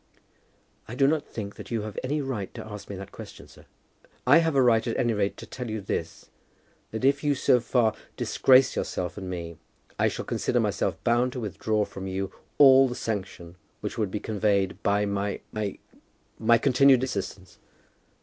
[0.87, 3.65] "I do not think that you have any right to ask me that question, sir."
[4.25, 6.31] "I have a right at any rate to tell you this,
[6.89, 9.57] that if you so far disgrace yourself and me,
[9.99, 14.19] I shall consider myself bound to withdraw from you all the sanction which would be
[14.19, 15.77] conveyed by my my
[16.39, 17.59] my continued assistance."